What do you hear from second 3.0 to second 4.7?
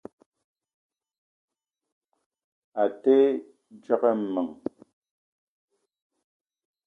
te djegue meng.